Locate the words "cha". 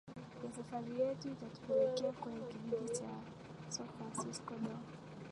2.93-3.09